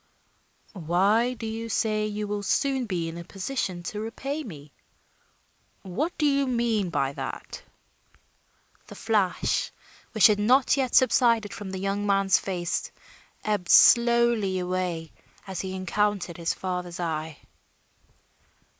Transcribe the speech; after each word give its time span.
"Why 0.87 1.35
do 1.35 1.45
you 1.45 1.69
say 1.69 2.07
you 2.07 2.27
will 2.27 2.41
soon 2.41 2.87
be 2.87 3.07
in 3.07 3.19
a 3.19 3.23
position 3.23 3.83
to 3.83 3.99
repay 3.99 4.43
me? 4.43 4.71
What 5.83 6.17
do 6.17 6.25
you 6.25 6.47
mean 6.47 6.89
by 6.89 7.13
that?" 7.13 7.61
The 8.87 8.95
flash, 8.95 9.71
which 10.13 10.25
had 10.25 10.39
not 10.39 10.75
yet 10.75 10.95
subsided 10.95 11.53
from 11.53 11.69
the 11.69 11.77
young 11.77 12.07
man's 12.07 12.39
face, 12.39 12.91
ebbed 13.43 13.69
slowly 13.69 14.57
away 14.57 15.11
as 15.45 15.61
he 15.61 15.75
encountered 15.75 16.37
his 16.37 16.55
father's 16.55 16.99
eye. 16.99 17.37